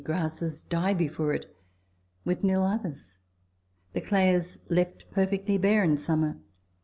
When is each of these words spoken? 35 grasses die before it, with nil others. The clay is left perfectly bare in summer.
35 0.03 0.17
grasses 0.19 0.61
die 0.63 0.95
before 0.95 1.31
it, 1.31 1.55
with 2.25 2.43
nil 2.43 2.63
others. 2.63 3.19
The 3.93 4.01
clay 4.01 4.31
is 4.33 4.57
left 4.67 5.05
perfectly 5.11 5.59
bare 5.59 5.83
in 5.83 5.95
summer. 5.95 6.39